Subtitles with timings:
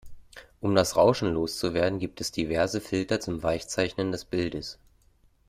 [0.61, 4.79] Um das Rauschen loszuwerden gibt es diverse Filter zum Weichzeichnen des Bildes.